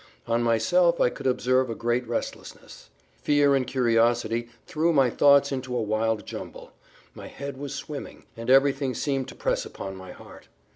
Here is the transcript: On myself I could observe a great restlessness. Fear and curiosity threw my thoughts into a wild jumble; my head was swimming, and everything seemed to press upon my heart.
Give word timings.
On 0.25 0.41
myself 0.41 0.99
I 0.99 1.11
could 1.11 1.27
observe 1.27 1.69
a 1.69 1.75
great 1.75 2.07
restlessness. 2.07 2.89
Fear 3.21 3.53
and 3.53 3.67
curiosity 3.67 4.49
threw 4.65 4.91
my 4.91 5.11
thoughts 5.11 5.51
into 5.51 5.75
a 5.77 5.81
wild 5.83 6.25
jumble; 6.25 6.71
my 7.13 7.27
head 7.27 7.55
was 7.55 7.75
swimming, 7.75 8.25
and 8.35 8.49
everything 8.49 8.95
seemed 8.95 9.27
to 9.27 9.35
press 9.35 9.63
upon 9.63 9.95
my 9.95 10.11
heart. 10.11 10.47